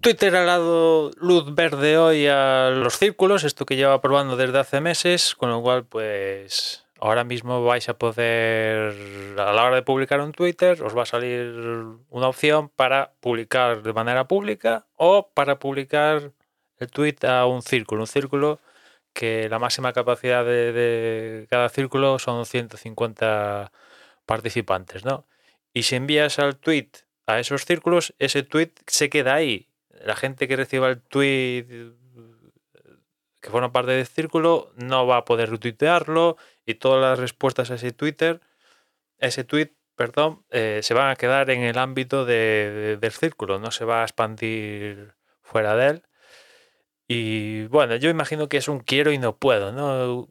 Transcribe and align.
Twitter 0.00 0.34
ha 0.34 0.44
dado 0.44 1.10
luz 1.16 1.54
verde 1.54 1.98
hoy 1.98 2.26
a 2.26 2.70
los 2.70 2.96
círculos, 2.96 3.44
esto 3.44 3.66
que 3.66 3.76
lleva 3.76 4.00
probando 4.00 4.36
desde 4.36 4.58
hace 4.58 4.80
meses, 4.80 5.34
con 5.34 5.50
lo 5.50 5.60
cual 5.60 5.84
pues 5.84 6.86
ahora 6.98 7.22
mismo 7.24 7.64
vais 7.64 7.86
a 7.90 7.98
poder, 7.98 8.94
a 9.38 9.52
la 9.52 9.64
hora 9.64 9.76
de 9.76 9.82
publicar 9.82 10.20
un 10.20 10.32
Twitter, 10.32 10.82
os 10.82 10.96
va 10.96 11.02
a 11.02 11.06
salir 11.06 11.52
una 12.08 12.28
opción 12.28 12.70
para 12.70 13.12
publicar 13.20 13.82
de 13.82 13.92
manera 13.92 14.26
pública 14.26 14.86
o 14.96 15.30
para 15.34 15.58
publicar 15.58 16.32
el 16.78 16.90
tweet 16.90 17.16
a 17.26 17.44
un 17.44 17.60
círculo. 17.60 18.02
Un 18.02 18.06
círculo 18.06 18.58
que 19.12 19.48
la 19.50 19.58
máxima 19.58 19.92
capacidad 19.92 20.44
de, 20.46 21.46
cada 21.50 21.68
círculo 21.68 22.18
son 22.18 22.46
150 22.46 23.70
participantes, 24.24 25.04
¿no? 25.04 25.26
Y 25.74 25.82
si 25.82 25.96
envías 25.96 26.38
al 26.38 26.56
tweet 26.56 26.90
a 27.26 27.38
esos 27.38 27.66
círculos, 27.66 28.14
ese 28.18 28.42
tweet 28.42 28.72
se 28.86 29.10
queda 29.10 29.34
ahí. 29.34 29.69
La 30.04 30.16
gente 30.16 30.48
que 30.48 30.56
reciba 30.56 30.88
el 30.88 31.00
tweet 31.00 31.94
que 33.40 33.50
forma 33.50 33.72
parte 33.72 33.92
del 33.92 34.06
círculo 34.06 34.72
no 34.76 35.06
va 35.06 35.18
a 35.18 35.24
poder 35.24 35.50
retuitearlo 35.50 36.36
y 36.66 36.74
todas 36.74 37.00
las 37.00 37.18
respuestas 37.18 37.70
a 37.70 37.74
ese 37.74 37.92
Twitter, 37.92 38.40
ese 39.18 39.44
tweet, 39.44 39.72
perdón, 39.96 40.44
eh, 40.50 40.80
se 40.82 40.94
van 40.94 41.10
a 41.10 41.16
quedar 41.16 41.50
en 41.50 41.62
el 41.62 41.78
ámbito 41.78 42.24
del 42.24 43.12
círculo, 43.12 43.58
no 43.58 43.70
se 43.70 43.84
va 43.84 44.02
a 44.02 44.04
expandir 44.04 45.14
fuera 45.42 45.74
de 45.74 45.86
él. 45.88 46.02
Y 47.08 47.64
bueno, 47.66 47.96
yo 47.96 48.10
imagino 48.10 48.48
que 48.48 48.58
es 48.58 48.68
un 48.68 48.80
quiero 48.80 49.12
y 49.12 49.18
no 49.18 49.36
puedo, 49.36 49.72
¿no? 49.72 50.28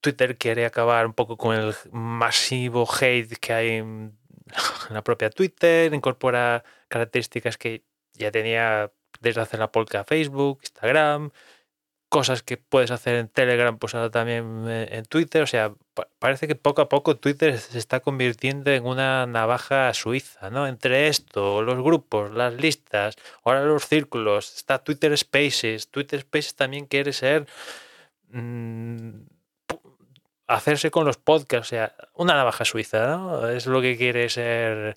Twitter 0.00 0.38
quiere 0.38 0.64
acabar 0.66 1.06
un 1.06 1.12
poco 1.14 1.36
con 1.36 1.56
el 1.56 1.74
masivo 1.92 2.88
hate 3.00 3.36
que 3.38 3.52
hay 3.52 3.68
en 3.76 4.18
la 4.90 5.02
propia 5.02 5.30
Twitter, 5.30 5.92
incorpora 5.92 6.64
características 6.88 7.58
que 7.58 7.84
ya 8.12 8.30
tenía 8.30 8.92
desde 9.20 9.40
hace 9.40 9.58
la 9.58 9.72
polka 9.72 10.04
Facebook, 10.04 10.60
Instagram, 10.62 11.30
cosas 12.08 12.42
que 12.44 12.56
puedes 12.56 12.90
hacer 12.92 13.16
en 13.16 13.28
Telegram, 13.28 13.76
pues 13.76 13.94
ahora 13.94 14.10
también 14.10 14.66
eh, 14.68 14.88
en 14.92 15.04
Twitter. 15.04 15.42
O 15.42 15.46
sea, 15.48 15.74
parece 16.20 16.46
que 16.46 16.54
poco 16.54 16.82
a 16.82 16.88
poco 16.88 17.16
Twitter 17.16 17.58
se 17.58 17.78
está 17.78 18.00
convirtiendo 18.00 18.70
en 18.70 18.86
una 18.86 19.26
navaja 19.26 19.92
suiza, 19.94 20.50
¿no? 20.50 20.68
Entre 20.68 21.08
esto, 21.08 21.62
los 21.62 21.82
grupos, 21.82 22.32
las 22.32 22.54
listas, 22.54 23.16
ahora 23.42 23.64
los 23.64 23.86
círculos, 23.86 24.54
está 24.54 24.78
Twitter 24.84 25.16
Spaces. 25.18 25.88
Twitter 25.88 26.20
Spaces 26.20 26.54
también 26.54 26.86
quiere 26.86 27.12
ser... 27.12 27.46
Mm, 28.28 29.24
hacerse 30.46 30.90
con 30.90 31.04
los 31.06 31.16
podcasts, 31.16 31.68
o 31.68 31.70
sea, 31.70 31.94
una 32.14 32.34
navaja 32.34 32.64
suiza, 32.64 33.06
¿no? 33.08 33.48
Es 33.48 33.66
lo 33.66 33.80
que 33.80 33.96
quiere 33.96 34.28
ser 34.28 34.96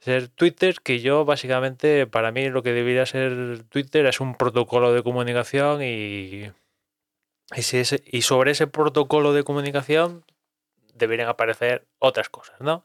ser 0.00 0.28
Twitter, 0.28 0.76
que 0.82 1.00
yo 1.00 1.24
básicamente, 1.24 2.06
para 2.06 2.32
mí 2.32 2.48
lo 2.48 2.62
que 2.62 2.72
debería 2.72 3.06
ser 3.06 3.64
Twitter 3.68 4.06
es 4.06 4.20
un 4.20 4.34
protocolo 4.36 4.92
de 4.92 5.02
comunicación 5.02 5.82
y, 5.82 6.50
y, 7.54 8.22
sobre 8.22 8.52
ese 8.52 8.66
protocolo 8.66 9.32
de 9.32 9.44
comunicación 9.44 10.24
deberían 10.94 11.28
aparecer 11.28 11.86
otras 11.98 12.28
cosas, 12.28 12.60
¿no? 12.60 12.84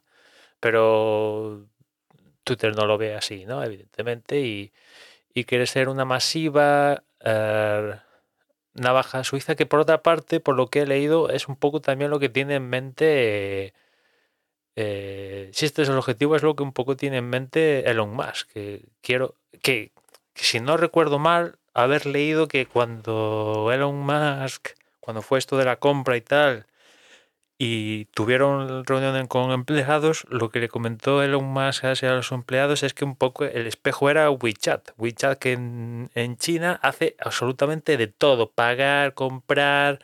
Pero 0.60 1.68
Twitter 2.44 2.76
no 2.76 2.86
lo 2.86 2.98
ve 2.98 3.16
así, 3.16 3.46
¿no? 3.46 3.64
Evidentemente, 3.64 4.40
y, 4.42 4.72
quiere 5.46 5.66
ser 5.68 5.90
una 5.90 6.06
masiva 6.06 7.04
eh, 7.22 7.96
navaja 8.74 9.24
suiza 9.24 9.56
que 9.56 9.66
por 9.66 9.80
otra 9.80 10.02
parte, 10.04 10.40
por 10.40 10.56
lo 10.56 10.68
que 10.68 10.82
he 10.82 10.88
leído, 10.88 11.30
es 11.30 11.48
un 11.48 11.56
poco 11.56 11.82
también 11.82 12.12
lo 12.12 12.20
que 12.20 12.30
tiene 12.30 12.56
en 12.56 12.70
mente... 12.70 13.74
si 14.76 15.66
este 15.66 15.82
es 15.84 15.90
el 15.90 15.98
objetivo, 15.98 16.36
es 16.36 16.44
lo 16.44 16.56
que 16.56 16.64
un 16.64 16.74
poco 16.74 16.96
tiene 16.96 17.18
en 17.18 17.30
mente 17.30 17.90
Elon 17.90 18.14
Musk. 18.14 18.50
Que 18.54 18.86
quiero 19.02 19.36
que, 19.62 19.92
si 20.36 20.60
no 20.60 20.78
recuerdo 20.78 21.20
mal, 21.20 21.58
haber 21.74 22.06
leído 22.06 22.48
que 22.48 22.66
cuando 22.66 23.70
Elon 23.72 24.00
Musk, 24.00 24.70
cuando 25.00 25.22
fue 25.22 25.40
esto 25.40 25.58
de 25.58 25.66
la 25.66 25.78
compra 25.78 26.18
y 26.18 26.22
tal, 26.22 26.68
y 27.64 28.06
tuvieron 28.06 28.86
reunión 28.86 29.28
con 29.28 29.52
empleados, 29.52 30.26
lo 30.30 30.50
que 30.50 30.60
le 30.60 30.68
comentó 30.68 31.22
Elon 31.22 31.46
Musk 31.46 31.84
a 31.84 31.94
los 32.16 32.32
empleados 32.32 32.82
es 32.82 32.96
que 32.96 33.06
un 33.06 33.16
poco 33.16 33.46
el 33.46 33.68
espejo 33.68 34.10
era 34.10 34.32
WeChat. 34.32 34.92
WeChat 34.98 35.38
que 35.38 35.52
en 35.54 36.38
China 36.38 36.80
hace 36.82 37.16
absolutamente 37.20 37.98
de 37.98 38.08
todo, 38.08 38.50
pagar, 38.50 39.14
comprar, 39.14 40.00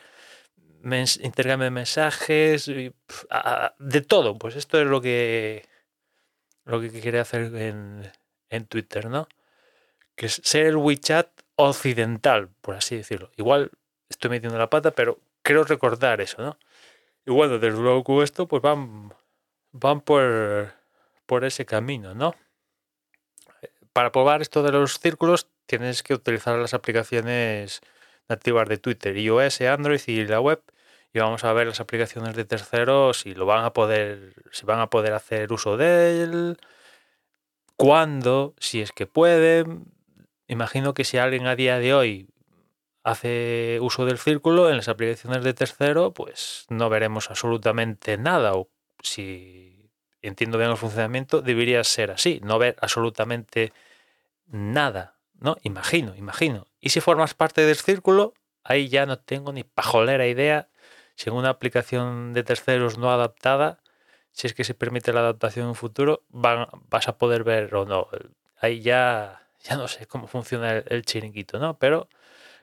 intercambio 0.93 1.65
de 1.65 1.71
mensajes, 1.71 2.65
de 2.67 4.01
todo. 4.01 4.37
Pues 4.37 4.55
esto 4.55 4.79
es 4.79 4.87
lo 4.87 5.01
que 5.01 5.67
lo 6.65 6.81
que 6.81 6.89
quiere 6.89 7.19
hacer 7.19 7.55
en, 7.55 8.11
en 8.49 8.65
Twitter, 8.65 9.09
¿no? 9.09 9.27
Que 10.15 10.25
es 10.25 10.41
ser 10.43 10.67
el 10.67 10.75
WeChat 10.75 11.29
occidental, 11.55 12.49
por 12.61 12.75
así 12.75 12.97
decirlo. 12.97 13.31
Igual 13.37 13.71
estoy 14.09 14.29
metiendo 14.29 14.57
la 14.57 14.69
pata, 14.69 14.91
pero 14.91 15.19
quiero 15.41 15.63
recordar 15.63 16.21
eso, 16.21 16.41
¿no? 16.41 16.57
Y 17.25 17.31
bueno, 17.31 17.57
desde 17.59 17.79
luego 17.79 18.23
esto, 18.23 18.47
pues 18.47 18.61
van, 18.61 19.13
van 19.71 20.01
por, 20.01 20.73
por 21.25 21.45
ese 21.45 21.65
camino, 21.65 22.13
¿no? 22.13 22.35
Para 23.93 24.11
probar 24.11 24.41
esto 24.41 24.61
de 24.63 24.71
los 24.71 24.99
círculos, 24.99 25.47
tienes 25.65 26.03
que 26.03 26.13
utilizar 26.13 26.57
las 26.57 26.73
aplicaciones 26.73 27.81
nativas 28.29 28.67
de 28.69 28.77
Twitter, 28.77 29.17
iOS, 29.17 29.61
Android 29.61 30.01
y 30.07 30.25
la 30.25 30.39
web 30.39 30.61
y 31.13 31.19
vamos 31.19 31.43
a 31.43 31.53
ver 31.53 31.67
las 31.67 31.79
aplicaciones 31.79 32.35
de 32.35 32.45
terceros 32.45 33.19
si 33.21 33.33
lo 33.33 33.45
van 33.45 33.65
a 33.65 33.73
poder, 33.73 34.33
si 34.51 34.65
van 34.65 34.79
a 34.79 34.89
poder 34.89 35.13
hacer 35.13 35.51
uso 35.51 35.77
de 35.77 36.23
él, 36.23 36.57
cuándo, 37.75 38.53
si 38.59 38.81
es 38.81 38.91
que 38.91 39.07
pueden. 39.07 39.85
Imagino 40.47 40.93
que 40.93 41.03
si 41.03 41.17
alguien 41.17 41.47
a 41.47 41.55
día 41.55 41.79
de 41.79 41.93
hoy 41.93 42.29
hace 43.03 43.79
uso 43.81 44.05
del 44.05 44.17
círculo 44.17 44.69
en 44.69 44.77
las 44.77 44.89
aplicaciones 44.89 45.43
de 45.43 45.53
tercero, 45.53 46.13
pues 46.13 46.65
no 46.69 46.89
veremos 46.89 47.29
absolutamente 47.29 48.17
nada. 48.17 48.53
O 48.53 48.69
si 49.01 49.89
entiendo 50.21 50.57
bien 50.57 50.71
el 50.71 50.77
funcionamiento, 50.77 51.41
debería 51.41 51.83
ser 51.83 52.11
así, 52.11 52.41
no 52.43 52.59
ver 52.59 52.75
absolutamente 52.81 53.71
nada. 54.47 55.15
¿No? 55.39 55.55
Imagino, 55.61 56.15
imagino. 56.15 56.67
Y 56.81 56.89
si 56.89 56.99
formas 56.99 57.33
parte 57.33 57.61
del 57.61 57.75
círculo, 57.75 58.33
ahí 58.63 58.89
ya 58.89 59.05
no 59.05 59.19
tengo 59.19 59.53
ni 59.53 59.63
pajolera 59.63 60.27
idea 60.27 60.67
si 61.17 61.29
en 61.29 61.35
una 61.35 61.49
aplicación 61.49 62.33
de 62.33 62.43
terceros 62.43 62.97
no 62.99 63.11
adaptada, 63.11 63.79
si 64.31 64.47
es 64.47 64.53
que 64.53 64.63
se 64.63 64.75
permite 64.75 65.13
la 65.13 65.21
adaptación 65.21 65.63
en 65.65 65.69
un 65.69 65.75
futuro, 65.75 66.23
vas 66.29 67.07
a 67.07 67.17
poder 67.17 67.43
ver 67.43 67.73
o 67.75 67.85
no. 67.85 68.07
Ahí 68.59 68.81
ya, 68.81 69.47
ya 69.63 69.77
no 69.77 69.87
sé 69.87 70.05
cómo 70.07 70.27
funciona 70.27 70.71
el, 70.77 71.03
chiringuito, 71.05 71.59
¿no? 71.59 71.79
Pero 71.79 72.07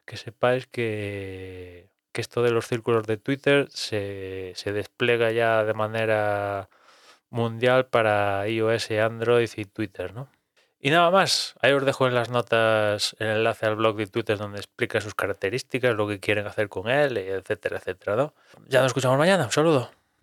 que 0.07 0.17
sepáis 0.17 0.67
que, 0.69 1.91
esto 2.15 2.43
de 2.45 2.53
los 2.53 2.67
círculos 2.69 3.07
de 3.09 3.17
Twitter 3.17 3.69
se, 3.71 4.53
se 4.57 4.73
despliega 4.73 5.33
ya 5.33 5.65
de 5.65 5.75
manera 5.75 6.71
mundial 7.31 7.87
para 7.87 8.49
iOS, 8.49 8.93
Android 8.93 9.51
y 9.57 9.65
Twitter, 9.65 10.15
¿no? 10.15 10.29
Y 10.85 10.91
nada 10.91 11.11
más, 11.11 11.55
ahí 11.63 11.73
os 11.73 11.83
dejo 11.83 12.07
en 12.09 12.15
las 12.15 12.29
notas 12.29 13.17
el 13.19 13.29
enlace 13.29 13.65
al 13.65 13.77
blog 13.77 13.97
de 13.97 14.07
Twitter 14.07 14.37
donde 14.37 14.59
explica 14.59 15.01
sus 15.01 15.15
características, 15.15 15.95
lo 15.95 16.07
que 16.07 16.21
quieren 16.21 16.47
hacer 16.47 16.69
con 16.69 16.91
él, 16.91 17.17
etcétera, 17.17 17.79
etcétera. 17.79 18.17
¿no? 18.17 18.35
Ya 18.69 18.83
nos 18.83 18.89
escuchamos 18.89 19.17
mañana, 19.17 19.47
un 19.47 19.51
saludo. 19.51 19.91